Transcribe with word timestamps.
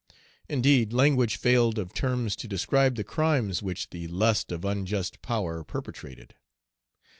Indeed, 0.49 0.93
language 0.93 1.35
failed 1.37 1.77
of 1.77 1.93
terms 1.93 2.35
to 2.37 2.47
describe 2.47 2.95
the 2.95 3.03
crimes 3.03 3.61
which 3.61 3.91
the 3.91 4.07
lust 4.07 4.51
of 4.51 4.65
unjust 4.65 5.21
power 5.21 5.63
perpetrated. 5.63 6.33